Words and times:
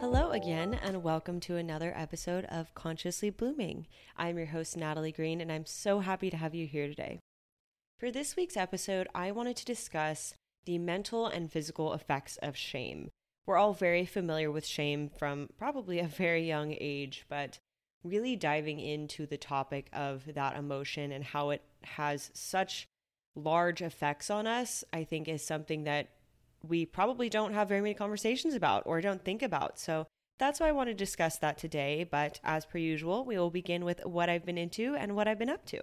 Hello 0.00 0.30
again, 0.30 0.78
and 0.82 1.02
welcome 1.02 1.40
to 1.40 1.56
another 1.56 1.92
episode 1.96 2.44
of 2.46 2.74
Consciously 2.74 3.30
Blooming. 3.30 3.86
I'm 4.16 4.38
your 4.38 4.46
host, 4.46 4.76
Natalie 4.76 5.12
Green, 5.12 5.40
and 5.40 5.52
I'm 5.52 5.66
so 5.66 6.00
happy 6.00 6.30
to 6.30 6.36
have 6.36 6.54
you 6.54 6.66
here 6.66 6.86
today. 6.86 7.20
For 7.98 8.10
this 8.10 8.36
week's 8.36 8.56
episode, 8.56 9.08
I 9.14 9.32
wanted 9.32 9.56
to 9.56 9.64
discuss 9.64 10.34
the 10.64 10.78
mental 10.78 11.26
and 11.26 11.52
physical 11.52 11.92
effects 11.92 12.38
of 12.38 12.56
shame. 12.56 13.10
We're 13.46 13.58
all 13.58 13.74
very 13.74 14.06
familiar 14.06 14.50
with 14.50 14.66
shame 14.66 15.10
from 15.10 15.50
probably 15.58 15.98
a 15.98 16.06
very 16.06 16.46
young 16.46 16.74
age, 16.80 17.26
but 17.28 17.58
really 18.02 18.36
diving 18.36 18.80
into 18.80 19.26
the 19.26 19.36
topic 19.36 19.88
of 19.92 20.34
that 20.34 20.56
emotion 20.56 21.12
and 21.12 21.24
how 21.24 21.50
it 21.50 21.62
has 21.82 22.30
such 22.34 22.86
large 23.36 23.82
effects 23.82 24.30
on 24.30 24.46
us, 24.46 24.84
I 24.92 25.04
think 25.04 25.28
is 25.28 25.44
something 25.44 25.84
that 25.84 26.08
we 26.62 26.86
probably 26.86 27.28
don't 27.28 27.54
have 27.54 27.68
very 27.68 27.80
many 27.80 27.94
conversations 27.94 28.54
about 28.54 28.84
or 28.86 29.00
don't 29.00 29.24
think 29.24 29.42
about. 29.42 29.78
So 29.78 30.06
that's 30.38 30.60
why 30.60 30.68
I 30.68 30.72
want 30.72 30.88
to 30.88 30.94
discuss 30.94 31.38
that 31.38 31.58
today. 31.58 32.06
But 32.08 32.40
as 32.42 32.66
per 32.66 32.78
usual, 32.78 33.24
we 33.24 33.38
will 33.38 33.50
begin 33.50 33.84
with 33.84 34.04
what 34.04 34.28
I've 34.28 34.44
been 34.44 34.58
into 34.58 34.94
and 34.94 35.14
what 35.14 35.28
I've 35.28 35.38
been 35.38 35.50
up 35.50 35.64
to. 35.66 35.80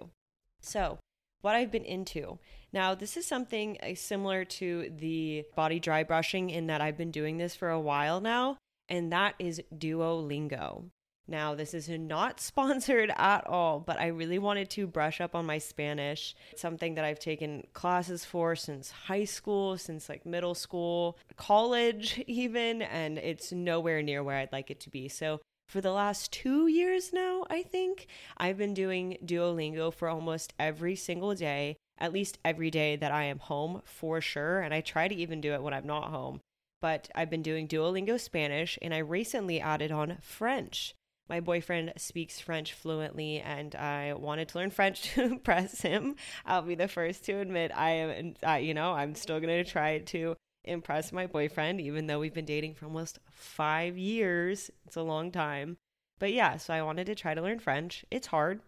So, 0.60 0.98
what 1.40 1.56
I've 1.56 1.72
been 1.72 1.84
into. 1.84 2.38
Now, 2.72 2.94
this 2.94 3.16
is 3.16 3.26
something 3.26 3.76
uh, 3.82 3.94
similar 3.94 4.44
to 4.44 4.92
the 4.96 5.44
body 5.56 5.80
dry 5.80 6.04
brushing 6.04 6.50
in 6.50 6.68
that 6.68 6.80
I've 6.80 6.96
been 6.96 7.10
doing 7.10 7.36
this 7.36 7.56
for 7.56 7.68
a 7.68 7.80
while 7.80 8.20
now, 8.20 8.58
and 8.88 9.12
that 9.12 9.34
is 9.38 9.60
Duolingo. 9.76 10.84
Now, 11.32 11.54
this 11.54 11.72
is 11.72 11.88
not 11.88 12.40
sponsored 12.50 13.10
at 13.16 13.46
all, 13.46 13.80
but 13.80 13.98
I 13.98 14.08
really 14.08 14.38
wanted 14.38 14.68
to 14.70 14.86
brush 14.86 15.18
up 15.18 15.34
on 15.34 15.46
my 15.46 15.56
Spanish. 15.56 16.36
It's 16.50 16.60
something 16.60 16.94
that 16.94 17.06
I've 17.06 17.18
taken 17.18 17.66
classes 17.72 18.22
for 18.22 18.54
since 18.54 18.90
high 18.90 19.24
school, 19.24 19.78
since 19.78 20.10
like 20.10 20.26
middle 20.26 20.54
school, 20.54 21.16
college, 21.36 22.22
even, 22.26 22.82
and 22.82 23.16
it's 23.16 23.50
nowhere 23.50 24.02
near 24.02 24.22
where 24.22 24.36
I'd 24.36 24.52
like 24.52 24.70
it 24.70 24.78
to 24.80 24.90
be. 24.90 25.08
So, 25.08 25.40
for 25.70 25.80
the 25.80 25.90
last 25.90 26.32
two 26.32 26.66
years 26.66 27.14
now, 27.14 27.46
I 27.48 27.62
think, 27.62 28.08
I've 28.36 28.58
been 28.58 28.74
doing 28.74 29.16
Duolingo 29.24 29.90
for 29.94 30.08
almost 30.08 30.52
every 30.58 30.96
single 30.96 31.34
day, 31.34 31.78
at 31.96 32.12
least 32.12 32.38
every 32.44 32.70
day 32.70 32.96
that 32.96 33.10
I 33.10 33.24
am 33.24 33.38
home 33.38 33.80
for 33.86 34.20
sure. 34.20 34.60
And 34.60 34.74
I 34.74 34.82
try 34.82 35.08
to 35.08 35.14
even 35.14 35.40
do 35.40 35.54
it 35.54 35.62
when 35.62 35.72
I'm 35.72 35.86
not 35.86 36.10
home. 36.10 36.40
But 36.82 37.08
I've 37.14 37.30
been 37.30 37.42
doing 37.42 37.68
Duolingo 37.68 38.20
Spanish, 38.20 38.78
and 38.82 38.92
I 38.92 38.98
recently 38.98 39.62
added 39.62 39.90
on 39.90 40.18
French 40.20 40.94
my 41.32 41.40
boyfriend 41.40 41.94
speaks 41.96 42.40
French 42.40 42.74
fluently 42.74 43.40
and 43.40 43.74
I 43.74 44.12
wanted 44.12 44.48
to 44.48 44.58
learn 44.58 44.70
French 44.70 45.00
to 45.14 45.22
impress 45.22 45.80
him. 45.80 46.16
I'll 46.44 46.60
be 46.60 46.74
the 46.74 46.88
first 46.88 47.24
to 47.24 47.38
admit 47.38 47.72
I 47.74 47.90
am, 47.92 48.34
uh, 48.46 48.52
you 48.56 48.74
know, 48.74 48.92
I'm 48.92 49.14
still 49.14 49.40
going 49.40 49.64
to 49.64 49.70
try 49.70 50.00
to 50.00 50.36
impress 50.62 51.10
my 51.10 51.26
boyfriend, 51.26 51.80
even 51.80 52.06
though 52.06 52.18
we've 52.18 52.34
been 52.34 52.44
dating 52.44 52.74
for 52.74 52.84
almost 52.84 53.18
five 53.30 53.96
years. 53.96 54.70
It's 54.84 54.96
a 54.96 55.02
long 55.02 55.30
time. 55.32 55.78
But 56.18 56.34
yeah, 56.34 56.58
so 56.58 56.74
I 56.74 56.82
wanted 56.82 57.06
to 57.06 57.14
try 57.14 57.32
to 57.32 57.40
learn 57.40 57.60
French. 57.60 58.04
It's 58.10 58.26
hard. 58.26 58.60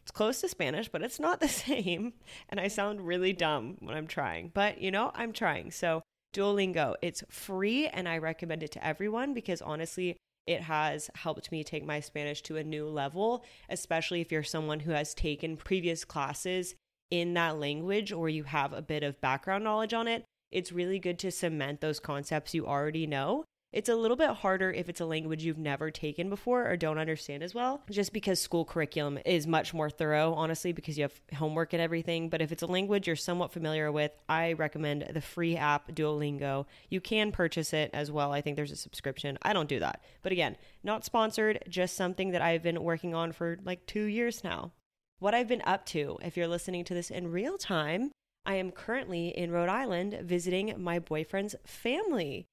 It's 0.00 0.10
close 0.10 0.40
to 0.40 0.48
Spanish, 0.48 0.88
but 0.88 1.02
it's 1.02 1.20
not 1.20 1.40
the 1.42 1.48
same. 1.48 2.14
And 2.48 2.58
I 2.58 2.68
sound 2.68 3.06
really 3.06 3.34
dumb 3.34 3.76
when 3.80 3.94
I'm 3.94 4.06
trying. 4.06 4.52
But, 4.54 4.80
you 4.80 4.90
know, 4.90 5.12
I'm 5.14 5.34
trying. 5.34 5.70
So, 5.70 6.00
Duolingo, 6.32 6.94
it's 7.02 7.22
free 7.28 7.88
and 7.88 8.08
I 8.08 8.16
recommend 8.16 8.62
it 8.62 8.72
to 8.72 8.86
everyone 8.86 9.34
because 9.34 9.60
honestly, 9.60 10.16
it 10.46 10.62
has 10.62 11.10
helped 11.14 11.50
me 11.50 11.64
take 11.64 11.84
my 11.84 12.00
Spanish 12.00 12.42
to 12.42 12.56
a 12.56 12.64
new 12.64 12.88
level, 12.88 13.44
especially 13.68 14.20
if 14.20 14.30
you're 14.30 14.42
someone 14.42 14.80
who 14.80 14.92
has 14.92 15.14
taken 15.14 15.56
previous 15.56 16.04
classes 16.04 16.74
in 17.10 17.34
that 17.34 17.58
language 17.58 18.12
or 18.12 18.28
you 18.28 18.44
have 18.44 18.72
a 18.72 18.82
bit 18.82 19.02
of 19.02 19.20
background 19.20 19.64
knowledge 19.64 19.94
on 19.94 20.08
it. 20.08 20.24
It's 20.52 20.72
really 20.72 20.98
good 20.98 21.18
to 21.20 21.30
cement 21.30 21.80
those 21.80 22.00
concepts 22.00 22.54
you 22.54 22.66
already 22.66 23.06
know 23.06 23.44
it's 23.76 23.90
a 23.90 23.94
little 23.94 24.16
bit 24.16 24.30
harder 24.30 24.72
if 24.72 24.88
it's 24.88 25.02
a 25.02 25.04
language 25.04 25.44
you've 25.44 25.58
never 25.58 25.90
taken 25.90 26.30
before 26.30 26.66
or 26.66 26.78
don't 26.78 26.96
understand 26.96 27.42
as 27.42 27.54
well, 27.54 27.82
just 27.90 28.10
because 28.14 28.40
school 28.40 28.64
curriculum 28.64 29.18
is 29.26 29.46
much 29.46 29.74
more 29.74 29.90
thorough, 29.90 30.32
honestly, 30.32 30.72
because 30.72 30.96
you 30.96 31.02
have 31.02 31.20
homework 31.34 31.74
and 31.74 31.82
everything. 31.82 32.30
But 32.30 32.40
if 32.40 32.52
it's 32.52 32.62
a 32.62 32.66
language 32.66 33.06
you're 33.06 33.16
somewhat 33.16 33.52
familiar 33.52 33.92
with, 33.92 34.12
I 34.30 34.54
recommend 34.54 35.06
the 35.12 35.20
free 35.20 35.58
app 35.58 35.92
Duolingo. 35.92 36.64
You 36.88 37.02
can 37.02 37.32
purchase 37.32 37.74
it 37.74 37.90
as 37.92 38.10
well. 38.10 38.32
I 38.32 38.40
think 38.40 38.56
there's 38.56 38.72
a 38.72 38.76
subscription. 38.76 39.36
I 39.42 39.52
don't 39.52 39.68
do 39.68 39.78
that. 39.80 40.02
But 40.22 40.32
again, 40.32 40.56
not 40.82 41.04
sponsored, 41.04 41.62
just 41.68 41.96
something 41.96 42.30
that 42.30 42.40
I've 42.40 42.62
been 42.62 42.82
working 42.82 43.14
on 43.14 43.32
for 43.32 43.58
like 43.62 43.84
two 43.84 44.04
years 44.04 44.42
now. 44.42 44.72
What 45.18 45.34
I've 45.34 45.48
been 45.48 45.62
up 45.66 45.84
to, 45.86 46.16
if 46.22 46.34
you're 46.34 46.48
listening 46.48 46.84
to 46.84 46.94
this 46.94 47.10
in 47.10 47.30
real 47.30 47.58
time, 47.58 48.10
I 48.46 48.54
am 48.54 48.70
currently 48.70 49.36
in 49.36 49.50
Rhode 49.50 49.68
Island 49.68 50.18
visiting 50.22 50.72
my 50.78 50.98
boyfriend's 50.98 51.56
family. 51.66 52.46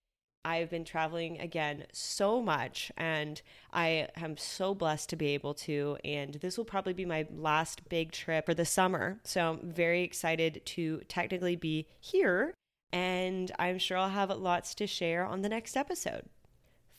I've 0.45 0.69
been 0.69 0.83
traveling 0.83 1.39
again 1.39 1.85
so 1.93 2.41
much, 2.41 2.91
and 2.97 3.41
I 3.71 4.07
am 4.15 4.37
so 4.37 4.75
blessed 4.75 5.09
to 5.09 5.15
be 5.15 5.27
able 5.27 5.53
to. 5.55 5.97
And 6.03 6.35
this 6.35 6.57
will 6.57 6.65
probably 6.65 6.93
be 6.93 7.05
my 7.05 7.25
last 7.31 7.87
big 7.89 8.11
trip 8.11 8.45
for 8.45 8.53
the 8.53 8.65
summer. 8.65 9.19
So 9.23 9.51
I'm 9.51 9.71
very 9.71 10.03
excited 10.03 10.61
to 10.65 11.01
technically 11.07 11.55
be 11.55 11.87
here, 11.99 12.53
and 12.91 13.51
I'm 13.57 13.77
sure 13.77 13.97
I'll 13.97 14.09
have 14.09 14.29
lots 14.31 14.75
to 14.75 14.87
share 14.87 15.25
on 15.25 15.41
the 15.41 15.49
next 15.49 15.77
episode. 15.77 16.23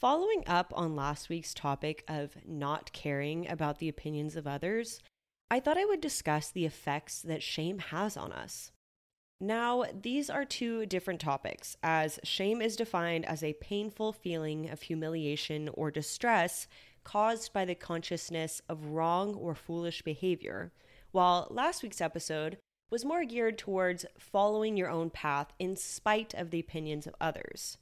Following 0.00 0.42
up 0.46 0.72
on 0.74 0.96
last 0.96 1.28
week's 1.28 1.54
topic 1.54 2.04
of 2.08 2.36
not 2.46 2.92
caring 2.92 3.48
about 3.48 3.78
the 3.78 3.88
opinions 3.88 4.36
of 4.36 4.46
others, 4.46 5.00
I 5.50 5.60
thought 5.60 5.78
I 5.78 5.84
would 5.84 6.00
discuss 6.00 6.50
the 6.50 6.64
effects 6.64 7.20
that 7.22 7.42
shame 7.42 7.78
has 7.78 8.16
on 8.16 8.32
us. 8.32 8.72
Now, 9.40 9.84
these 9.92 10.30
are 10.30 10.44
two 10.44 10.86
different 10.86 11.20
topics, 11.20 11.76
as 11.82 12.20
shame 12.22 12.62
is 12.62 12.76
defined 12.76 13.26
as 13.26 13.42
a 13.42 13.54
painful 13.54 14.12
feeling 14.12 14.70
of 14.70 14.82
humiliation 14.82 15.68
or 15.74 15.90
distress 15.90 16.66
caused 17.02 17.52
by 17.52 17.64
the 17.64 17.74
consciousness 17.74 18.62
of 18.68 18.86
wrong 18.86 19.34
or 19.34 19.54
foolish 19.54 20.02
behavior, 20.02 20.72
while 21.10 21.48
last 21.50 21.82
week's 21.82 22.00
episode 22.00 22.58
was 22.90 23.04
more 23.04 23.24
geared 23.24 23.58
towards 23.58 24.06
following 24.18 24.76
your 24.76 24.88
own 24.88 25.10
path 25.10 25.52
in 25.58 25.76
spite 25.76 26.32
of 26.34 26.50
the 26.50 26.60
opinions 26.60 27.06
of 27.06 27.14
others. 27.20 27.76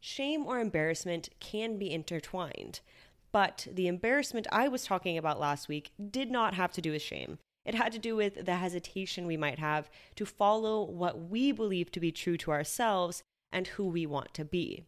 Shame 0.00 0.46
or 0.46 0.60
embarrassment 0.60 1.28
can 1.40 1.78
be 1.78 1.92
intertwined, 1.92 2.80
but 3.32 3.66
the 3.70 3.86
embarrassment 3.86 4.46
I 4.50 4.68
was 4.68 4.84
talking 4.84 5.18
about 5.18 5.40
last 5.40 5.68
week 5.68 5.90
did 6.10 6.30
not 6.30 6.54
have 6.54 6.72
to 6.72 6.80
do 6.80 6.92
with 6.92 7.02
shame. 7.02 7.38
It 7.66 7.74
had 7.74 7.92
to 7.92 7.98
do 7.98 8.14
with 8.14 8.46
the 8.46 8.54
hesitation 8.54 9.26
we 9.26 9.36
might 9.36 9.58
have 9.58 9.90
to 10.14 10.24
follow 10.24 10.84
what 10.84 11.28
we 11.28 11.50
believe 11.50 11.90
to 11.90 12.00
be 12.00 12.12
true 12.12 12.36
to 12.38 12.52
ourselves 12.52 13.24
and 13.52 13.66
who 13.66 13.88
we 13.88 14.06
want 14.06 14.32
to 14.34 14.44
be. 14.44 14.84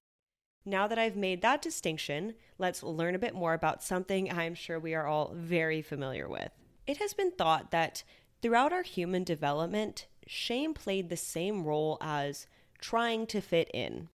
Now 0.65 0.87
that 0.87 0.99
I've 0.99 1.17
made 1.17 1.43
that 1.43 1.61
distinction, 1.61 2.35
let's 2.57 2.85
learn 2.85 3.17
a 3.17 3.19
bit 3.19 3.35
more 3.35 3.53
about 3.53 3.83
something 3.83 4.31
I'm 4.31 4.55
sure 4.55 4.79
we 4.79 4.95
are 4.95 5.07
all 5.07 5.33
very 5.35 5.83
familiar 5.83 6.29
with. 6.29 6.53
It 6.87 6.99
has 6.99 7.15
been 7.15 7.33
thought 7.33 7.73
that 7.73 8.05
throughout 8.43 8.73
our 8.73 8.83
human 8.83 9.25
development, 9.25 10.07
shame 10.27 10.73
played 10.73 11.09
the 11.09 11.17
same 11.17 11.65
role 11.65 11.99
as 12.01 12.47
trying 12.81 13.27
to 13.29 13.41
fit 13.41 13.71
in. 13.75 14.09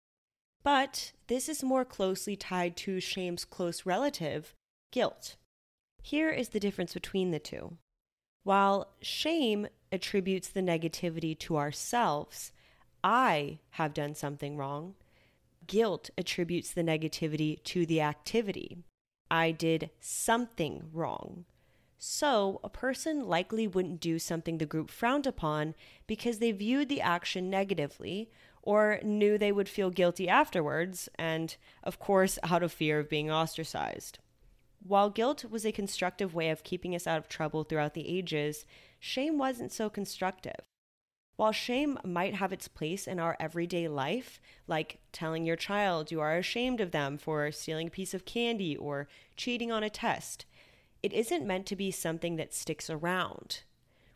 But 0.62 1.12
this 1.26 1.48
is 1.48 1.64
more 1.64 1.84
closely 1.84 2.36
tied 2.36 2.76
to 2.78 3.00
shame's 3.00 3.44
close 3.44 3.84
relative, 3.84 4.54
guilt. 4.92 5.36
Here 6.00 6.30
is 6.30 6.50
the 6.50 6.60
difference 6.60 6.94
between 6.94 7.32
the 7.32 7.40
two. 7.40 7.78
While 8.44 8.88
shame 9.00 9.68
attributes 9.92 10.48
the 10.48 10.62
negativity 10.62 11.38
to 11.40 11.56
ourselves, 11.56 12.52
I 13.04 13.58
have 13.70 13.94
done 13.94 14.14
something 14.14 14.56
wrong. 14.56 14.94
Guilt 15.66 16.10
attributes 16.18 16.72
the 16.72 16.82
negativity 16.82 17.62
to 17.64 17.86
the 17.86 18.00
activity. 18.00 18.78
I 19.30 19.52
did 19.52 19.90
something 20.00 20.90
wrong. 20.92 21.44
So, 21.98 22.58
a 22.64 22.68
person 22.68 23.28
likely 23.28 23.68
wouldn't 23.68 24.00
do 24.00 24.18
something 24.18 24.58
the 24.58 24.66
group 24.66 24.90
frowned 24.90 25.26
upon 25.26 25.76
because 26.08 26.38
they 26.38 26.50
viewed 26.50 26.88
the 26.88 27.00
action 27.00 27.48
negatively 27.48 28.28
or 28.60 28.98
knew 29.04 29.38
they 29.38 29.52
would 29.52 29.68
feel 29.68 29.90
guilty 29.90 30.28
afterwards, 30.28 31.08
and 31.16 31.56
of 31.84 32.00
course, 32.00 32.40
out 32.42 32.62
of 32.62 32.72
fear 32.72 32.98
of 32.98 33.08
being 33.08 33.30
ostracized. 33.30 34.18
While 34.84 35.10
guilt 35.10 35.44
was 35.44 35.64
a 35.64 35.72
constructive 35.72 36.34
way 36.34 36.50
of 36.50 36.64
keeping 36.64 36.94
us 36.94 37.06
out 37.06 37.18
of 37.18 37.28
trouble 37.28 37.62
throughout 37.62 37.94
the 37.94 38.08
ages, 38.08 38.64
shame 38.98 39.38
wasn't 39.38 39.70
so 39.70 39.88
constructive. 39.88 40.60
While 41.36 41.52
shame 41.52 41.98
might 42.04 42.34
have 42.34 42.52
its 42.52 42.68
place 42.68 43.06
in 43.06 43.18
our 43.18 43.36
everyday 43.38 43.88
life, 43.88 44.40
like 44.66 44.98
telling 45.12 45.44
your 45.44 45.56
child 45.56 46.10
you 46.10 46.20
are 46.20 46.36
ashamed 46.36 46.80
of 46.80 46.90
them 46.90 47.16
for 47.16 47.50
stealing 47.52 47.88
a 47.88 47.90
piece 47.90 48.12
of 48.12 48.24
candy 48.24 48.76
or 48.76 49.08
cheating 49.36 49.70
on 49.70 49.82
a 49.82 49.90
test, 49.90 50.46
it 51.02 51.12
isn't 51.12 51.46
meant 51.46 51.66
to 51.66 51.76
be 51.76 51.90
something 51.90 52.36
that 52.36 52.54
sticks 52.54 52.90
around. 52.90 53.62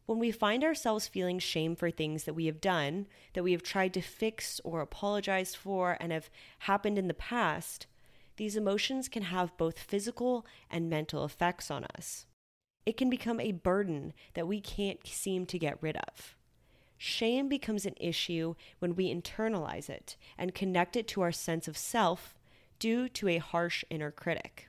When 0.05 0.19
we 0.19 0.31
find 0.31 0.63
ourselves 0.63 1.09
feeling 1.09 1.39
shame 1.39 1.75
for 1.75 1.91
things 1.91 2.25
that 2.25 2.35
we 2.35 2.47
have 2.47 2.61
done, 2.61 3.07
that 3.33 3.43
we 3.43 3.53
have 3.53 3.63
tried 3.63 3.95
to 3.95 4.01
fix 4.01 4.61
or 4.63 4.81
apologize 4.81 5.55
for, 5.55 5.97
and 6.01 6.13
have 6.13 6.31
happened 6.61 6.99
in 6.99 7.09
the 7.09 7.15
past, 7.15 7.87
these 8.37 8.57
emotions 8.57 9.09
can 9.09 9.25
have 9.25 9.57
both 9.57 9.79
physical 9.79 10.47
and 10.71 10.91
mental 10.91 11.25
effects 11.25 11.71
on 11.71 11.85
us. 11.97 12.27
It 12.85 12.97
can 12.97 13.11
become 13.11 13.41
a 13.41 13.53
burden 13.53 14.13
that 14.35 14.47
we 14.47 14.61
can't 14.61 15.05
seem 15.07 15.47
to 15.47 15.59
get 15.59 15.83
rid 15.83 15.97
of. 15.97 16.37
shame 16.99 17.49
becomes 17.49 17.85
an 17.85 17.95
issue 17.99 18.55
when 18.79 18.95
we 18.95 19.13
internalize 19.15 19.91
it 19.91 20.17
and 20.39 20.55
connect 20.55 20.97
it 20.97 21.07
to 21.09 21.21
our 21.21 21.33
sense 21.33 21.69
of 21.69 21.77
self 21.77 22.35
due 22.79 23.09
to 23.09 23.29
a 23.29 23.39
harsh 23.39 23.85
inner 23.91 24.11
critic. 24.11 24.69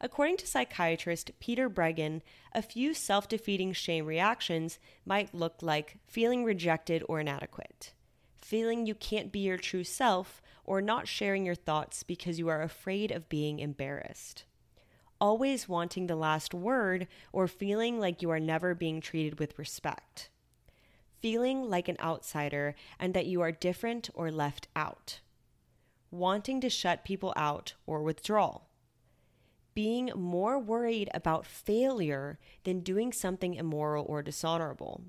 According 0.00 0.36
to 0.38 0.46
psychiatrist 0.46 1.32
Peter 1.40 1.68
Breggin, 1.68 2.22
a 2.54 2.62
few 2.62 2.94
self 2.94 3.28
defeating 3.28 3.72
shame 3.72 4.06
reactions 4.06 4.78
might 5.04 5.34
look 5.34 5.56
like 5.60 5.98
feeling 6.06 6.44
rejected 6.44 7.02
or 7.08 7.20
inadequate, 7.20 7.92
feeling 8.40 8.86
you 8.86 8.94
can't 8.94 9.32
be 9.32 9.40
your 9.40 9.58
true 9.58 9.84
self, 9.84 10.40
or 10.68 10.82
not 10.82 11.08
sharing 11.08 11.46
your 11.46 11.54
thoughts 11.54 12.02
because 12.02 12.38
you 12.38 12.48
are 12.48 12.60
afraid 12.60 13.10
of 13.10 13.28
being 13.28 13.58
embarrassed. 13.58 14.44
Always 15.20 15.68
wanting 15.68 16.06
the 16.06 16.14
last 16.14 16.52
word 16.52 17.08
or 17.32 17.48
feeling 17.48 17.98
like 17.98 18.20
you 18.20 18.30
are 18.30 18.38
never 18.38 18.74
being 18.74 19.00
treated 19.00 19.40
with 19.40 19.58
respect. 19.58 20.28
Feeling 21.20 21.68
like 21.68 21.88
an 21.88 21.96
outsider 22.00 22.74
and 23.00 23.14
that 23.14 23.26
you 23.26 23.40
are 23.40 23.50
different 23.50 24.10
or 24.14 24.30
left 24.30 24.68
out. 24.76 25.20
Wanting 26.10 26.60
to 26.60 26.68
shut 26.68 27.04
people 27.04 27.32
out 27.34 27.74
or 27.86 28.02
withdraw 28.02 28.60
being 29.78 30.10
more 30.16 30.58
worried 30.58 31.08
about 31.14 31.46
failure 31.46 32.36
than 32.64 32.80
doing 32.80 33.12
something 33.12 33.54
immoral 33.54 34.04
or 34.08 34.24
dishonorable. 34.24 35.04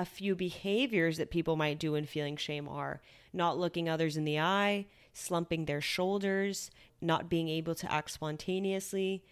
A 0.00 0.06
few 0.06 0.34
behaviors 0.34 1.18
that 1.18 1.30
people 1.30 1.56
might 1.56 1.78
do 1.78 1.92
when 1.92 2.06
feeling 2.06 2.38
shame 2.38 2.66
are 2.66 3.02
not 3.34 3.58
looking 3.58 3.86
others 3.86 4.16
in 4.16 4.24
the 4.24 4.40
eye, 4.40 4.86
slumping 5.12 5.66
their 5.66 5.82
shoulders, 5.82 6.70
not 7.02 7.28
being 7.28 7.50
able 7.50 7.74
to 7.74 7.92
act 7.92 8.10
spontaneously. 8.10 9.22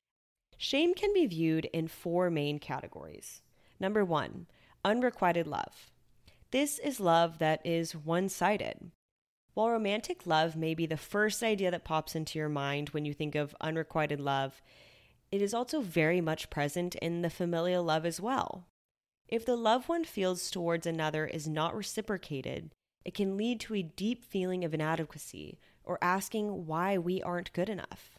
Shame 0.58 0.92
can 0.92 1.14
be 1.14 1.24
viewed 1.24 1.64
in 1.72 1.88
four 1.88 2.28
main 2.28 2.58
categories. 2.58 3.40
Number 3.80 4.04
one, 4.04 4.46
unrequited 4.84 5.46
love. 5.46 5.90
This 6.50 6.78
is 6.78 7.00
love 7.00 7.38
that 7.38 7.64
is 7.64 7.96
one 7.96 8.28
sided. 8.28 8.90
While 9.54 9.70
romantic 9.70 10.26
love 10.26 10.54
may 10.54 10.74
be 10.74 10.84
the 10.84 10.98
first 10.98 11.42
idea 11.42 11.70
that 11.70 11.84
pops 11.84 12.14
into 12.14 12.38
your 12.38 12.50
mind 12.50 12.90
when 12.90 13.06
you 13.06 13.14
think 13.14 13.34
of 13.34 13.56
unrequited 13.62 14.20
love, 14.20 14.60
it 15.32 15.40
is 15.40 15.54
also 15.54 15.80
very 15.80 16.20
much 16.20 16.50
present 16.50 16.94
in 16.96 17.22
the 17.22 17.30
familial 17.30 17.84
love 17.84 18.04
as 18.04 18.20
well. 18.20 18.66
If 19.28 19.44
the 19.44 19.56
love 19.56 19.90
one 19.90 20.04
feels 20.04 20.50
towards 20.50 20.86
another 20.86 21.26
is 21.26 21.46
not 21.46 21.76
reciprocated, 21.76 22.70
it 23.04 23.12
can 23.12 23.36
lead 23.36 23.60
to 23.60 23.74
a 23.74 23.82
deep 23.82 24.24
feeling 24.24 24.64
of 24.64 24.72
inadequacy 24.72 25.58
or 25.84 25.98
asking 26.00 26.66
why 26.66 26.96
we 26.96 27.22
aren't 27.22 27.52
good 27.52 27.68
enough. 27.68 28.18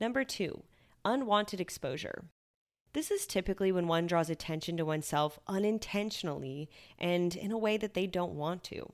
Number 0.00 0.24
two, 0.24 0.62
unwanted 1.04 1.60
exposure. 1.60 2.24
This 2.94 3.10
is 3.10 3.26
typically 3.26 3.70
when 3.70 3.86
one 3.86 4.06
draws 4.06 4.30
attention 4.30 4.78
to 4.78 4.84
oneself 4.84 5.38
unintentionally 5.46 6.70
and 6.98 7.36
in 7.36 7.52
a 7.52 7.58
way 7.58 7.76
that 7.76 7.92
they 7.92 8.06
don't 8.06 8.34
want 8.34 8.64
to. 8.64 8.90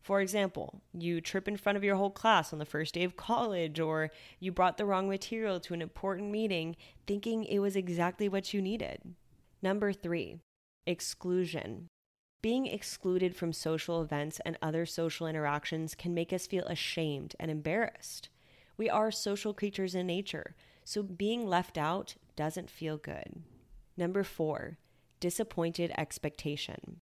For 0.00 0.20
example, 0.20 0.82
you 0.92 1.20
trip 1.20 1.46
in 1.46 1.56
front 1.56 1.76
of 1.76 1.84
your 1.84 1.94
whole 1.94 2.10
class 2.10 2.52
on 2.52 2.58
the 2.58 2.64
first 2.64 2.94
day 2.94 3.04
of 3.04 3.16
college, 3.16 3.78
or 3.78 4.10
you 4.40 4.50
brought 4.50 4.78
the 4.78 4.84
wrong 4.84 5.08
material 5.08 5.60
to 5.60 5.74
an 5.74 5.82
important 5.82 6.32
meeting 6.32 6.74
thinking 7.06 7.44
it 7.44 7.60
was 7.60 7.76
exactly 7.76 8.28
what 8.28 8.52
you 8.52 8.60
needed. 8.60 9.14
Number 9.62 9.92
three, 9.92 10.38
exclusion. 10.86 11.88
Being 12.42 12.66
excluded 12.66 13.36
from 13.36 13.52
social 13.52 14.02
events 14.02 14.40
and 14.44 14.58
other 14.60 14.84
social 14.84 15.26
interactions 15.26 15.94
can 15.94 16.12
make 16.12 16.32
us 16.32 16.46
feel 16.46 16.64
ashamed 16.64 17.36
and 17.38 17.50
embarrassed. 17.50 18.28
We 18.76 18.90
are 18.90 19.10
social 19.10 19.54
creatures 19.54 19.94
in 19.94 20.06
nature, 20.06 20.56
so 20.84 21.02
being 21.02 21.46
left 21.46 21.78
out 21.78 22.16
doesn't 22.34 22.70
feel 22.70 22.96
good. 22.96 23.42
Number 23.96 24.24
four, 24.24 24.78
disappointed 25.20 25.92
expectation. 25.96 26.98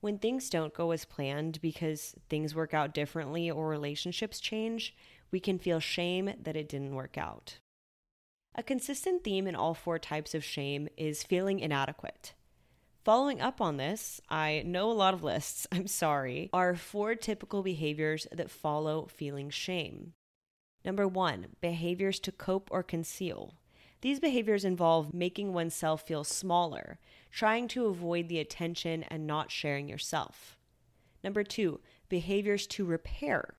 When 0.00 0.18
things 0.18 0.50
don't 0.50 0.74
go 0.74 0.90
as 0.90 1.06
planned 1.06 1.60
because 1.62 2.14
things 2.28 2.54
work 2.54 2.74
out 2.74 2.92
differently 2.92 3.50
or 3.50 3.68
relationships 3.68 4.40
change, 4.40 4.94
we 5.30 5.40
can 5.40 5.58
feel 5.58 5.80
shame 5.80 6.30
that 6.42 6.56
it 6.56 6.68
didn't 6.68 6.94
work 6.94 7.16
out. 7.16 7.60
A 8.54 8.62
consistent 8.62 9.24
theme 9.24 9.46
in 9.46 9.56
all 9.56 9.74
four 9.74 9.98
types 9.98 10.34
of 10.34 10.44
shame 10.44 10.88
is 10.96 11.22
feeling 11.22 11.60
inadequate. 11.60 12.34
Following 13.06 13.40
up 13.40 13.60
on 13.60 13.76
this, 13.76 14.20
I 14.28 14.64
know 14.66 14.90
a 14.90 14.92
lot 14.92 15.14
of 15.14 15.22
lists, 15.22 15.64
I'm 15.72 15.86
sorry, 15.86 16.50
are 16.52 16.74
four 16.74 17.14
typical 17.14 17.62
behaviors 17.62 18.26
that 18.32 18.50
follow 18.50 19.06
feeling 19.06 19.48
shame. 19.48 20.14
Number 20.84 21.06
one, 21.06 21.46
behaviors 21.60 22.18
to 22.18 22.32
cope 22.32 22.68
or 22.72 22.82
conceal. 22.82 23.54
These 24.00 24.18
behaviors 24.18 24.64
involve 24.64 25.14
making 25.14 25.52
oneself 25.52 26.02
feel 26.02 26.24
smaller, 26.24 26.98
trying 27.30 27.68
to 27.68 27.86
avoid 27.86 28.28
the 28.28 28.40
attention 28.40 29.04
and 29.04 29.24
not 29.24 29.52
sharing 29.52 29.88
yourself. 29.88 30.58
Number 31.22 31.44
two, 31.44 31.78
behaviors 32.08 32.66
to 32.66 32.84
repair. 32.84 33.54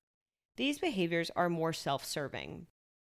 These 0.58 0.78
behaviors 0.78 1.30
are 1.34 1.48
more 1.48 1.72
self 1.72 2.04
serving. 2.04 2.66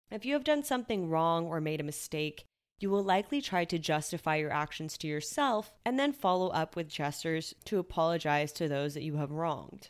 If 0.10 0.26
you 0.26 0.34
have 0.34 0.44
done 0.44 0.64
something 0.64 1.12
wrong 1.12 1.46
or 1.46 1.62
made 1.62 1.80
a 1.80 1.84
mistake, 1.84 2.48
you 2.84 2.90
will 2.90 3.02
likely 3.02 3.42
try 3.42 3.64
to 3.64 3.80
justify 3.80 4.36
your 4.36 4.52
actions 4.52 4.98
to 4.98 5.08
yourself 5.08 5.74
and 5.86 5.98
then 5.98 6.12
follow 6.12 6.50
up 6.50 6.76
with 6.76 6.90
gestures 6.90 7.56
to 7.64 7.80
apologize 7.80 8.52
to 8.52 8.68
those 8.68 8.94
that 8.94 9.04
you 9.04 9.16
have 9.16 9.32
wronged. 9.32 9.88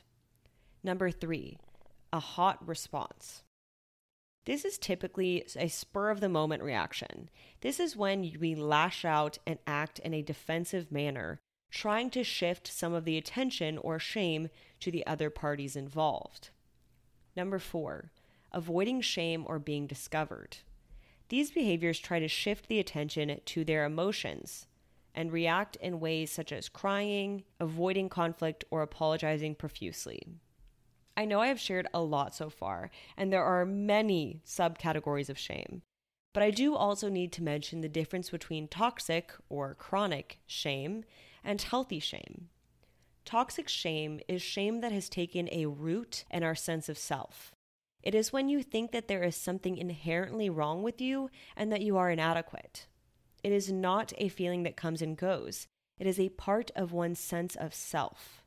Number 0.84 1.10
three, 1.10 1.57
a 2.13 2.19
hot 2.19 2.66
response. 2.66 3.42
This 4.45 4.63
is 4.63 4.78
typically 4.78 5.44
a 5.56 5.69
spur 5.69 6.12
of 6.12 6.19
the 6.19 6.30
moment 6.30 6.62
reaction. 6.62 7.31
This 7.62 7.80
is 7.80 7.98
when 7.98 8.31
we 8.40 8.54
lash 8.54 9.04
out 9.04 9.39
and 9.48 9.57
act 9.66 9.98
in 9.98 10.13
a 10.13 10.22
defensive 10.22 10.92
manner, 10.92 11.39
trying 11.72 12.12
to 12.12 12.24
shift 12.24 12.68
some 12.68 12.94
of 12.94 13.06
the 13.06 13.18
attention 13.18 13.80
or 13.80 13.98
shame 13.98 14.50
to 14.81 14.92
the 14.92 15.07
other 15.07 15.31
parties 15.31 15.75
involved. 15.75 16.51
Number 17.36 17.57
four, 17.57 18.12
avoiding 18.51 19.01
shame 19.01 19.46
or 19.48 19.57
being 19.57 19.88
discovered. 19.88 20.57
These 21.30 21.52
behaviors 21.52 22.00
try 22.00 22.20
to 22.20 22.28
shift 22.28 22.68
the 22.68 22.80
attention 22.80 23.40
to 23.44 23.64
their 23.64 23.86
emotions 23.86 24.68
and 25.16 25.31
react 25.31 25.75
in 25.78 26.00
ways 26.00 26.31
such 26.31 26.52
as 26.52 26.70
crying, 26.70 27.44
avoiding 27.60 28.10
conflict, 28.10 28.64
or 28.72 28.81
apologizing 28.81 29.56
profusely. 29.56 30.22
I 31.16 31.25
know 31.25 31.40
I 31.40 31.48
have 31.48 31.60
shared 31.60 31.88
a 31.94 32.02
lot 32.02 32.34
so 32.34 32.50
far, 32.50 32.90
and 33.16 33.31
there 33.31 33.44
are 33.44 33.66
many 33.66 34.42
subcategories 34.46 35.30
of 35.30 35.38
shame. 35.38 35.84
But 36.34 36.42
I 36.42 36.50
do 36.50 36.75
also 36.75 37.10
need 37.10 37.31
to 37.34 37.44
mention 37.44 37.81
the 37.81 37.90
difference 37.90 38.31
between 38.31 38.68
toxic 38.68 39.31
or 39.50 39.75
chronic 39.75 40.40
shame 40.48 41.04
and 41.44 41.62
healthy 41.62 42.00
shame. 42.00 42.50
Toxic 43.24 43.70
shame 43.70 44.20
is 44.28 44.42
shame 44.42 44.81
that 44.81 44.92
has 44.92 45.08
taken 45.08 45.48
a 45.52 45.68
root 45.68 46.25
in 46.31 46.44
our 46.44 46.56
sense 46.56 46.90
of 46.90 46.98
self. 46.98 47.52
It 48.03 48.13
is 48.13 48.33
when 48.33 48.50
you 48.50 48.62
think 48.62 48.91
that 48.91 49.07
there 49.07 49.24
is 49.24 49.36
something 49.36 49.77
inherently 49.77 50.50
wrong 50.50 50.83
with 50.83 51.00
you 51.00 51.29
and 51.55 51.72
that 51.72 51.81
you 51.81 51.98
are 51.98 52.12
inadequate. 52.12 52.88
It 53.43 53.53
is 53.53 53.72
not 53.72 54.12
a 54.17 54.27
feeling 54.27 54.63
that 54.63 54.75
comes 54.75 55.01
and 55.01 55.17
goes, 55.17 55.67
it 55.98 56.07
is 56.07 56.19
a 56.19 56.29
part 56.29 56.72
of 56.75 56.91
one's 56.91 57.19
sense 57.19 57.55
of 57.55 57.74
self. 57.74 58.43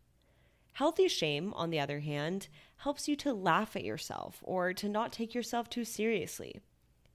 Healthy 0.75 1.08
shame, 1.08 1.54
on 1.54 1.70
the 1.70 1.80
other 1.80 2.00
hand, 2.00 2.48
helps 2.78 3.08
you 3.08 3.16
to 3.16 3.32
laugh 3.32 3.76
at 3.76 3.84
yourself 3.84 4.40
or 4.42 4.75
to 4.75 4.88
not 4.88 5.12
take 5.12 5.34
yourself 5.34 5.70
too 5.70 5.84
seriously. 5.84 6.60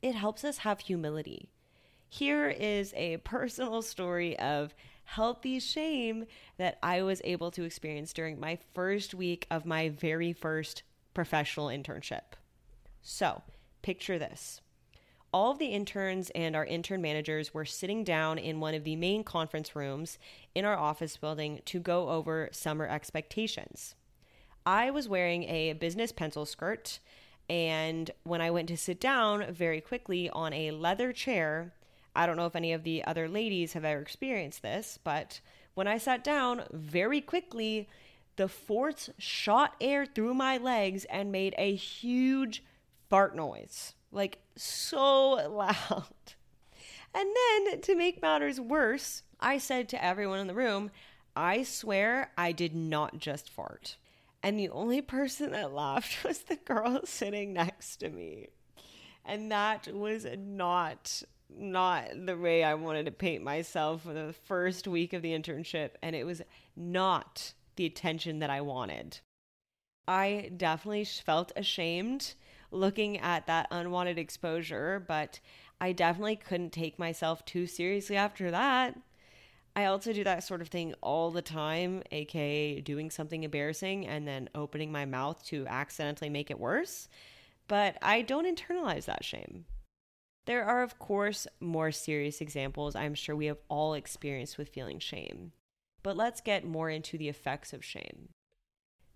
It 0.02 0.16
helps 0.16 0.44
us 0.44 0.60
have 0.60 0.80
humility. 0.80 1.50
Here 2.10 2.50
is 2.50 2.92
a 2.96 3.18
personal 3.24 3.84
story 3.84 4.38
of 4.40 4.74
healthy 5.04 5.60
shame 5.60 6.26
that 6.58 6.80
I 6.82 7.04
was 7.04 7.22
able 7.24 7.52
to 7.52 7.64
experience 7.64 8.14
during 8.14 8.40
my 8.40 8.58
first 8.74 9.14
week 9.14 9.46
of 9.52 9.66
my 9.66 9.90
very 9.90 10.34
first 10.34 10.82
professional 11.14 11.68
internship. 11.68 12.34
So, 13.02 13.42
picture 13.82 14.20
this 14.20 14.62
all 15.34 15.52
of 15.52 15.60
the 15.60 15.68
interns 15.68 16.30
and 16.32 16.56
our 16.56 16.66
intern 16.66 17.02
managers 17.02 17.54
were 17.54 17.66
sitting 17.66 18.04
down 18.04 18.38
in 18.38 18.60
one 18.60 18.74
of 18.74 18.84
the 18.84 18.96
main 18.96 19.24
conference 19.24 19.76
rooms 19.76 20.18
in 20.54 20.66
our 20.66 20.78
office 20.78 21.16
building 21.18 21.62
to 21.66 21.80
go 21.80 22.10
over 22.10 22.50
summer 22.52 22.86
expectations. 22.86 23.96
I 24.66 24.92
was 24.92 25.08
wearing 25.08 25.44
a 25.44 25.74
business 25.74 26.12
pencil 26.12 26.46
skirt, 26.46 27.00
and 27.50 28.12
when 28.24 28.42
I 28.42 28.52
went 28.52 28.68
to 28.70 28.78
sit 28.78 29.00
down 29.00 29.54
very 29.54 29.82
quickly 29.82 30.30
on 30.30 30.54
a 30.54 30.72
leather 30.72 31.14
chair, 31.14 31.74
I 32.16 32.26
don't 32.26 32.36
know 32.36 32.46
if 32.46 32.56
any 32.56 32.74
of 32.74 32.84
the 32.84 33.04
other 33.06 33.30
ladies 33.30 33.74
have 33.74 33.86
ever 33.86 34.02
experienced 34.02 34.62
this, 34.62 35.00
but 35.02 35.40
when 35.74 35.88
I 35.88 35.98
sat 35.98 36.24
down 36.24 36.64
very 36.72 37.22
quickly, 37.22 37.88
the 38.36 38.48
force 38.48 39.10
shot 39.18 39.76
air 39.82 40.06
through 40.06 40.34
my 40.34 40.58
legs 40.58 41.06
and 41.06 41.32
made 41.32 41.54
a 41.58 41.76
huge 41.76 42.64
fart 43.10 43.36
noise 43.36 43.94
like 44.12 44.40
so 44.56 45.32
loud. 45.50 46.06
And 47.14 47.30
then 47.36 47.82
to 47.82 47.96
make 47.96 48.22
matters 48.22 48.60
worse, 48.60 49.24
I 49.40 49.58
said 49.58 49.90
to 49.90 50.04
everyone 50.04 50.40
in 50.40 50.48
the 50.48 50.54
room, 50.54 50.92
I 51.36 51.64
swear 51.64 52.32
I 52.38 52.52
did 52.52 52.76
not 52.76 53.18
just 53.18 53.50
fart. 53.50 53.98
And 54.44 54.58
the 54.58 54.70
only 54.70 55.02
person 55.02 55.52
that 55.52 55.74
laughed 55.74 56.24
was 56.24 56.40
the 56.40 56.56
girl 56.56 57.02
sitting 57.06 57.54
next 57.54 57.98
to 57.98 58.10
me. 58.10 58.50
And 59.26 59.52
that 59.52 59.88
was 59.94 60.26
not 60.38 61.24
not 61.54 62.06
the 62.26 62.38
way 62.38 62.64
I 62.64 62.76
wanted 62.76 63.08
to 63.08 63.12
paint 63.12 63.44
myself 63.44 64.04
for 64.04 64.14
the 64.14 64.34
first 64.46 64.88
week 64.88 65.12
of 65.12 65.22
the 65.22 65.38
internship 65.38 65.92
and 66.02 66.16
it 66.16 66.26
was 66.26 66.42
not 66.78 67.52
the 67.76 67.86
attention 67.86 68.40
that 68.40 68.50
I 68.50 68.62
wanted. 68.62 69.20
I 70.08 70.52
definitely 70.56 71.06
felt 71.06 71.52
ashamed 71.56 72.34
looking 72.72 73.18
at 73.20 73.48
that 73.48 73.68
unwanted 73.72 74.18
exposure, 74.18 75.04
but 75.06 75.40
I 75.80 75.92
definitely 75.92 76.36
couldn't 76.36 76.72
take 76.72 77.00
myself 77.00 77.46
too 77.46 77.68
seriously 77.68 78.16
after 78.16 78.52
that. 78.52 78.98
I 79.76 79.86
also 79.86 80.12
do 80.12 80.24
that 80.26 80.44
sort 80.44 80.62
of 80.62 80.68
thing 80.68 80.94
all 81.02 81.32
the 81.32 81.42
time, 81.42 82.04
aka 82.12 82.82
doing 82.82 83.10
something 83.10 83.44
embarrassing 83.44 84.06
and 84.06 84.28
then 84.28 84.50
opening 84.54 84.92
my 84.92 85.06
mouth 85.06 85.44
to 85.46 85.66
accidentally 85.68 86.30
make 86.30 86.52
it 86.52 86.60
worse. 86.60 87.08
But 87.68 87.98
I 88.02 88.22
don't 88.22 88.46
internalize 88.46 89.06
that 89.06 89.24
shame. 89.24 89.66
There 90.46 90.66
are, 90.66 90.84
of 90.84 91.00
course, 91.00 91.48
more 91.60 91.92
serious 91.92 92.42
examples 92.42 92.96
I'm 92.96 93.16
sure 93.16 93.36
we 93.36 93.46
have 93.46 93.60
all 93.70 93.94
experienced 93.94 94.58
with 94.58 94.70
feeling 94.70 95.00
shame. 95.00 95.54
But 96.04 96.18
let's 96.18 96.42
get 96.42 96.66
more 96.66 96.90
into 96.90 97.18
the 97.18 97.30
effects 97.30 97.74
of 97.74 97.86
shame. 97.86 98.30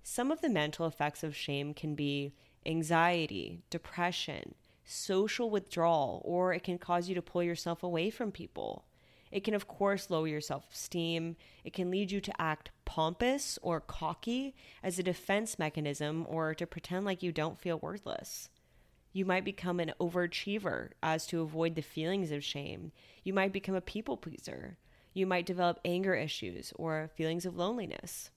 Some 0.04 0.32
of 0.32 0.42
the 0.42 0.50
mental 0.50 0.86
effects 0.86 1.24
of 1.24 1.36
shame 1.36 1.74
can 1.74 1.96
be 1.96 2.36
anxiety, 2.66 3.64
depression, 3.70 4.56
social 4.84 5.50
withdrawal, 5.50 6.22
or 6.24 6.54
it 6.54 6.64
can 6.64 6.78
cause 6.78 7.10
you 7.10 7.16
to 7.16 7.22
pull 7.22 7.42
yourself 7.44 7.82
away 7.82 8.10
from 8.10 8.32
people. 8.32 8.86
It 9.32 9.44
can, 9.44 9.56
of 9.56 9.68
course, 9.68 10.10
lower 10.10 10.28
your 10.28 10.42
self 10.42 10.72
esteem. 10.72 11.36
It 11.64 11.74
can 11.74 11.90
lead 11.90 12.12
you 12.12 12.22
to 12.22 12.42
act 12.42 12.70
pompous 12.86 13.58
or 13.62 13.82
cocky 13.82 14.56
as 14.84 15.00
a 15.00 15.04
defense 15.04 15.60
mechanism 15.60 16.26
or 16.30 16.54
to 16.54 16.68
pretend 16.68 17.06
like 17.06 17.24
you 17.24 17.32
don't 17.32 17.60
feel 17.60 17.80
worthless. 17.80 18.50
You 19.12 19.26
might 19.26 19.44
become 19.44 19.80
an 19.80 19.94
overachiever 20.00 20.92
as 21.02 21.26
to 21.28 21.42
avoid 21.42 21.76
the 21.76 21.82
feelings 21.82 22.32
of 22.32 22.44
shame. 22.44 22.92
You 23.24 23.34
might 23.34 23.54
become 23.54 23.76
a 23.76 23.82
people 23.82 24.18
pleaser. 24.18 24.78
You 25.16 25.26
might 25.26 25.46
develop 25.46 25.80
anger 25.86 26.14
issues 26.14 26.74
or 26.76 27.10
feelings 27.16 27.46
of 27.46 27.56
loneliness. 27.56 28.32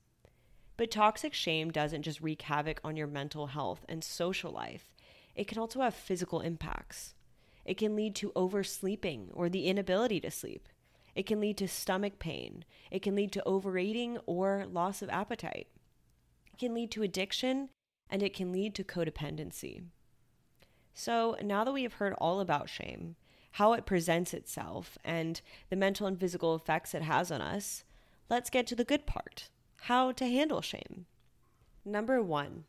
But 0.77 0.93
toxic 0.93 1.35
shame 1.35 1.73
doesn't 1.73 2.05
just 2.05 2.21
wreak 2.21 2.43
havoc 2.43 2.81
on 2.85 2.97
your 2.97 3.09
mental 3.09 3.49
health 3.49 3.85
and 3.89 4.03
social 4.03 4.53
life, 4.53 4.95
it 5.35 5.49
can 5.49 5.59
also 5.59 5.81
have 5.81 5.95
physical 5.95 6.41
impacts. 6.41 7.15
It 7.65 7.79
can 7.79 7.97
lead 7.97 8.15
to 8.17 8.33
oversleeping 8.35 9.31
or 9.35 9.49
the 9.49 9.67
inability 9.67 10.21
to 10.21 10.31
sleep. 10.31 10.69
It 11.17 11.27
can 11.27 11.41
lead 11.41 11.57
to 11.59 11.67
stomach 11.69 12.21
pain. 12.21 12.65
It 12.93 13.03
can 13.03 13.17
lead 13.17 13.33
to 13.33 13.45
overeating 13.45 14.19
or 14.27 14.67
loss 14.71 15.03
of 15.03 15.11
appetite. 15.11 15.67
It 16.53 16.59
can 16.59 16.75
lead 16.75 16.93
to 16.93 17.03
addiction 17.03 17.71
and 18.09 18.23
it 18.23 18.35
can 18.35 18.53
lead 18.53 18.75
to 18.77 18.85
codependency. 18.85 19.83
So, 20.95 21.37
now 21.43 21.65
that 21.65 21.73
we 21.73 21.83
have 21.83 21.95
heard 21.95 22.15
all 22.19 22.39
about 22.41 22.69
shame, 22.69 23.17
how 23.53 23.73
it 23.73 23.87
presents 23.87 24.35
itself, 24.35 24.99
and 25.05 25.41
the 25.71 25.77
mental 25.77 26.07
and 26.07 26.19
physical 26.19 26.55
effects 26.55 26.95
it 26.95 27.03
has 27.03 27.31
on 27.31 27.41
us, 27.41 27.85
let's 28.29 28.51
get 28.51 28.67
to 28.69 28.77
the 28.77 28.85
good 28.85 29.07
part 29.07 29.49
how 29.83 30.13
to 30.13 30.27
handle 30.27 30.61
shame. 30.61 31.07
Number 31.85 32.23
one, 32.23 32.65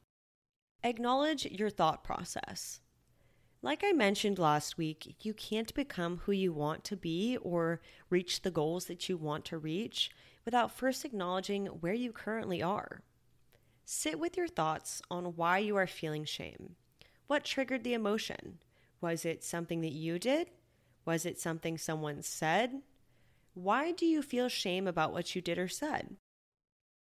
acknowledge 0.84 1.46
your 1.46 1.70
thought 1.70 2.04
process. 2.04 2.82
Like 3.62 3.84
I 3.84 3.92
mentioned 3.92 4.40
last 4.40 4.78
week, 4.78 5.18
you 5.22 5.34
can't 5.34 5.74
become 5.74 6.20
who 6.20 6.32
you 6.32 6.54
want 6.54 6.86
to 6.86 6.96
be 6.96 7.38
or 7.42 7.82
reach 8.10 8.42
the 8.42 8.52
goals 8.52 8.86
that 8.86 9.10
you 9.10 9.18
want 9.18 9.44
to 9.46 9.58
reach 9.58 10.12
without 10.46 10.72
first 10.72 11.04
acknowledging 11.04 11.66
where 11.66 11.94
you 11.94 12.14
currently 12.14 12.62
are. 12.64 13.02
Sit 13.84 14.20
with 14.20 14.38
your 14.38 14.48
thoughts 14.48 15.02
on 15.12 15.36
why 15.36 15.58
you 15.58 15.76
are 15.76 15.88
feeling 15.88 16.24
shame. 16.24 16.76
What 17.28 17.44
triggered 17.44 17.84
the 17.84 17.94
emotion? 17.94 18.60
Was 19.02 19.26
it 19.26 19.44
something 19.44 19.82
that 19.82 19.92
you 19.92 20.20
did? 20.20 20.50
Was 21.06 21.26
it 21.26 21.40
something 21.40 21.78
someone 21.78 22.22
said? 22.22 22.82
Why 23.54 23.92
do 23.92 24.06
you 24.06 24.22
feel 24.22 24.48
shame 24.50 24.88
about 24.88 25.14
what 25.14 25.36
you 25.36 25.42
did 25.42 25.58
or 25.58 25.68
said? 25.68 26.16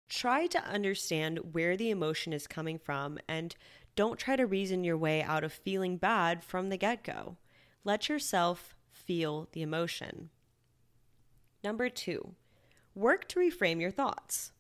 Try 0.10 0.48
to 0.48 0.64
understand 0.64 1.54
where 1.54 1.78
the 1.78 1.92
emotion 1.92 2.34
is 2.34 2.48
coming 2.48 2.80
from 2.80 3.20
and 3.28 3.56
don't 3.96 4.20
try 4.20 4.36
to 4.36 4.46
reason 4.46 4.84
your 4.84 4.98
way 4.98 5.22
out 5.22 5.44
of 5.44 5.54
feeling 5.54 5.98
bad 5.98 6.44
from 6.44 6.70
the 6.70 6.78
get 6.78 7.04
go. 7.04 7.38
Let 7.84 8.10
yourself 8.10 8.76
feel 8.92 9.48
the 9.52 9.62
emotion. 9.62 10.30
Number 11.64 11.90
two, 11.90 12.36
work 12.96 13.28
to 13.30 13.40
reframe 13.40 13.80
your 13.82 13.92
thoughts. 13.92 14.52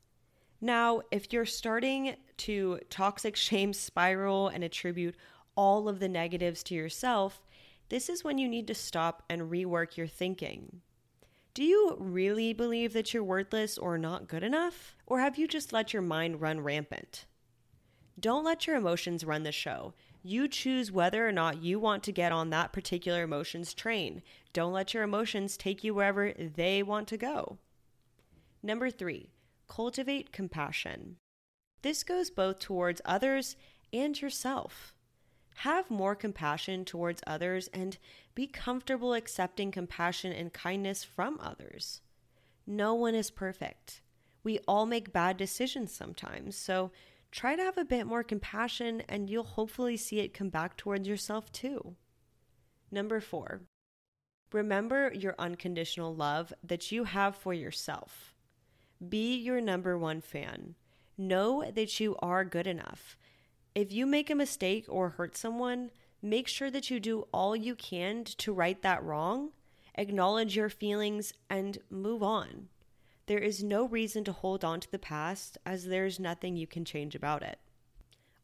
Now, 0.62 1.01
if 1.12 1.31
you're 1.31 1.46
starting 1.46 2.15
to 2.38 2.79
toxic 2.89 3.36
shame 3.38 3.74
spiral 3.74 4.50
and 4.50 4.63
attribute 4.63 5.15
all 5.55 5.89
of 5.89 6.00
the 6.00 6.10
negatives 6.10 6.63
to 6.63 6.75
yourself, 6.75 7.41
this 7.89 8.10
is 8.10 8.24
when 8.24 8.38
you 8.38 8.48
need 8.48 8.67
to 8.67 8.75
stop 8.75 9.24
and 9.29 9.51
rework 9.51 9.98
your 9.98 10.08
thinking. 10.08 10.81
Do 11.53 11.63
you 11.63 11.98
really 12.00 12.53
believe 12.53 12.93
that 12.93 13.13
you're 13.13 13.24
worthless 13.24 13.77
or 13.77 13.98
not 13.98 14.27
good 14.27 14.43
enough? 14.43 14.96
Or 15.05 15.19
have 15.19 15.38
you 15.38 15.48
just 15.48 15.74
let 15.74 15.91
your 15.91 16.01
mind 16.01 16.39
run 16.39 16.62
rampant? 16.62 17.25
Don't 18.19 18.46
let 18.46 18.67
your 18.67 18.75
emotions 18.75 19.25
run 19.25 19.43
the 19.43 19.51
show. 19.51 19.93
You 20.22 20.48
choose 20.48 20.91
whether 20.91 21.27
or 21.27 21.31
not 21.31 21.63
you 21.63 21.79
want 21.79 22.03
to 22.03 22.12
get 22.12 22.31
on 22.31 22.50
that 22.50 22.74
particular 22.74 23.24
emotions 23.24 23.74
train. 23.74 24.22
Don't 24.53 24.74
let 24.74 24.93
your 24.93 25.03
emotions 25.03 25.58
take 25.58 25.84
you 25.84 25.93
wherever 25.93 26.34
they 26.34 26.84
want 26.84 27.08
to 27.08 27.17
go. 27.17 27.58
Number 28.62 28.89
three, 28.89 29.31
cultivate 29.67 30.31
compassion. 30.31 31.15
This 31.81 32.03
goes 32.03 32.29
both 32.29 32.60
towards 32.60 33.01
others 33.05 33.55
and 33.93 34.19
yourself. 34.22 34.93
Have 35.63 35.91
more 35.91 36.15
compassion 36.15 36.85
towards 36.85 37.21
others 37.27 37.67
and 37.73 37.97
be 38.33 38.47
comfortable 38.47 39.13
accepting 39.13 39.71
compassion 39.71 40.31
and 40.31 40.53
kindness 40.53 41.03
from 41.03 41.37
others. 41.41 41.99
No 42.65 42.93
one 42.93 43.13
is 43.13 43.29
perfect. 43.29 44.01
We 44.41 44.59
all 44.69 44.85
make 44.85 45.11
bad 45.11 45.35
decisions 45.35 45.93
sometimes, 45.93 46.55
so 46.55 46.91
try 47.29 47.57
to 47.57 47.61
have 47.61 47.77
a 47.77 47.83
bit 47.83 48.07
more 48.07 48.23
compassion 48.23 49.03
and 49.09 49.29
you'll 49.29 49.43
hopefully 49.43 49.97
see 49.97 50.19
it 50.19 50.33
come 50.33 50.47
back 50.47 50.77
towards 50.77 51.09
yourself 51.09 51.51
too. 51.51 51.97
Number 52.89 53.19
four, 53.19 53.63
remember 54.53 55.11
your 55.13 55.35
unconditional 55.37 56.15
love 56.15 56.53
that 56.63 56.89
you 56.89 57.03
have 57.03 57.35
for 57.35 57.53
yourself. 57.53 58.33
Be 59.09 59.35
your 59.35 59.59
number 59.59 59.97
one 59.97 60.21
fan. 60.21 60.75
Know 61.17 61.69
that 61.69 61.99
you 61.99 62.15
are 62.21 62.45
good 62.45 62.65
enough 62.65 63.17
if 63.75 63.91
you 63.91 64.05
make 64.05 64.29
a 64.29 64.35
mistake 64.35 64.85
or 64.88 65.09
hurt 65.09 65.38
someone, 65.38 65.91
make 66.21 66.47
sure 66.47 66.71
that 66.71 66.89
you 66.89 66.99
do 66.99 67.27
all 67.31 67.55
you 67.55 67.75
can 67.75 68.23
to 68.23 68.53
right 68.53 68.81
that 68.81 69.03
wrong, 69.03 69.51
acknowledge 69.95 70.55
your 70.55 70.69
feelings, 70.69 71.33
and 71.49 71.77
move 71.89 72.23
on. 72.23 72.69
There 73.27 73.38
is 73.38 73.63
no 73.63 73.88
reason 73.88 74.23
to 74.23 74.31
hold 74.31 74.65
on 74.65 74.79
to 74.79 74.91
the 74.91 74.97
past 74.97 75.57
as 75.65 75.85
there's 75.85 76.19
nothing 76.19 76.55
you 76.55 76.65
can 76.65 76.83
change 76.83 77.13
about 77.13 77.43
it. 77.43 77.59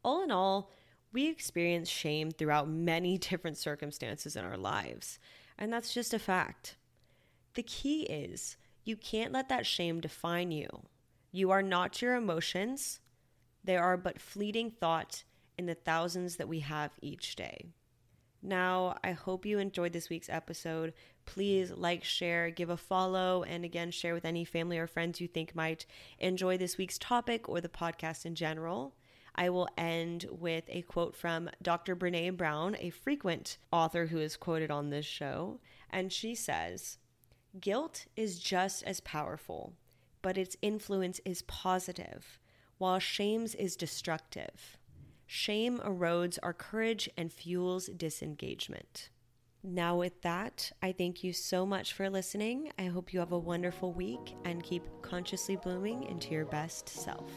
All 0.04 0.22
in 0.22 0.30
all, 0.30 0.70
we 1.12 1.28
experience 1.28 1.88
shame 1.88 2.30
throughout 2.30 2.68
many 2.68 3.18
different 3.18 3.58
circumstances 3.58 4.36
in 4.36 4.44
our 4.44 4.56
lives, 4.56 5.18
and 5.58 5.72
that's 5.72 5.92
just 5.92 6.14
a 6.14 6.18
fact. 6.18 6.76
The 7.54 7.62
key 7.62 8.02
is 8.02 8.56
you 8.84 8.96
can't 8.96 9.32
let 9.32 9.48
that 9.48 9.66
shame 9.66 10.00
define 10.00 10.52
you. 10.52 10.68
You 11.32 11.50
are 11.50 11.62
not 11.62 12.00
your 12.00 12.14
emotions. 12.14 13.00
They 13.66 13.76
are 13.76 13.96
but 13.96 14.20
fleeting 14.20 14.70
thought 14.70 15.24
in 15.58 15.66
the 15.66 15.74
thousands 15.74 16.36
that 16.36 16.48
we 16.48 16.60
have 16.60 16.92
each 17.02 17.34
day. 17.34 17.66
Now, 18.40 18.96
I 19.02 19.10
hope 19.10 19.44
you 19.44 19.58
enjoyed 19.58 19.92
this 19.92 20.08
week's 20.08 20.28
episode. 20.28 20.92
Please 21.24 21.72
like, 21.72 22.04
share, 22.04 22.50
give 22.50 22.70
a 22.70 22.76
follow, 22.76 23.42
and 23.42 23.64
again, 23.64 23.90
share 23.90 24.14
with 24.14 24.24
any 24.24 24.44
family 24.44 24.78
or 24.78 24.86
friends 24.86 25.20
you 25.20 25.26
think 25.26 25.56
might 25.56 25.84
enjoy 26.20 26.56
this 26.56 26.78
week's 26.78 26.96
topic 26.96 27.48
or 27.48 27.60
the 27.60 27.68
podcast 27.68 28.24
in 28.24 28.36
general. 28.36 28.94
I 29.34 29.50
will 29.50 29.68
end 29.76 30.26
with 30.30 30.64
a 30.68 30.82
quote 30.82 31.16
from 31.16 31.50
Dr. 31.60 31.96
Brene 31.96 32.36
Brown, 32.36 32.76
a 32.78 32.90
frequent 32.90 33.58
author 33.72 34.06
who 34.06 34.18
is 34.18 34.36
quoted 34.36 34.70
on 34.70 34.90
this 34.90 35.06
show. 35.06 35.58
And 35.90 36.12
she 36.12 36.36
says, 36.36 36.98
Guilt 37.60 38.06
is 38.14 38.38
just 38.38 38.84
as 38.84 39.00
powerful, 39.00 39.72
but 40.22 40.38
its 40.38 40.56
influence 40.62 41.20
is 41.24 41.42
positive 41.42 42.38
while 42.78 42.98
shame's 42.98 43.54
is 43.54 43.76
destructive. 43.76 44.76
Shame 45.26 45.78
erodes 45.78 46.38
our 46.42 46.52
courage 46.52 47.08
and 47.16 47.32
fuels 47.32 47.86
disengagement. 47.86 49.10
Now, 49.62 49.96
with 49.96 50.22
that, 50.22 50.70
I 50.80 50.92
thank 50.92 51.24
you 51.24 51.32
so 51.32 51.66
much 51.66 51.92
for 51.92 52.08
listening. 52.08 52.70
I 52.78 52.84
hope 52.84 53.12
you 53.12 53.18
have 53.18 53.32
a 53.32 53.38
wonderful 53.38 53.92
week 53.92 54.36
and 54.44 54.62
keep 54.62 54.84
consciously 55.02 55.56
blooming 55.56 56.04
into 56.04 56.30
your 56.32 56.44
best 56.44 56.88
self. 56.88 57.28